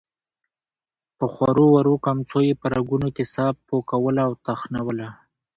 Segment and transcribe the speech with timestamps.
[1.17, 5.09] په خورو ورو کمڅو يې په رګونو کې ساه پوکوله او تخنوله.